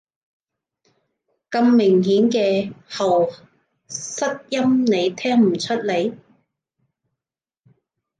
[1.51, 3.31] 咁明顯嘅喉
[3.85, 6.11] 塞音，你聽唔出來？